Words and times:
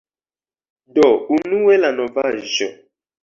Do 0.95 1.09
unue 1.37 1.77
la 1.83 1.93
novaĵo 1.99 2.71